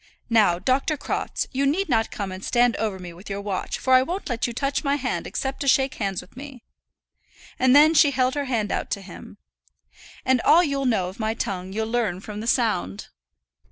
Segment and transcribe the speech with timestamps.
[0.31, 0.97] Now, Dr.
[0.97, 4.29] Crofts, you need not come and stand over me with your watch, for I won't
[4.29, 6.63] let you touch my hand except to shake hands with me;"
[7.59, 9.37] and then she held her hand out to him.
[10.25, 13.09] "And all you'll know of my tongue you'll learn from the sound."